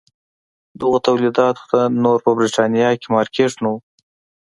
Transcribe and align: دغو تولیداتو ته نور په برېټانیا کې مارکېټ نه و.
دغو 0.79 0.97
تولیداتو 1.07 1.63
ته 1.71 1.79
نور 2.03 2.17
په 2.25 2.31
برېټانیا 2.37 2.89
کې 3.01 3.07
مارکېټ 3.15 3.53
نه 3.63 3.69
و. 3.73 3.75